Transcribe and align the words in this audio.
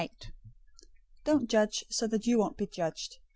007:001 0.01 0.09
"Don't 1.25 1.47
judge, 1.47 1.85
so 1.91 2.07
that 2.07 2.25
you 2.25 2.39
won't 2.39 2.57
be 2.57 2.65
judged. 2.65 3.19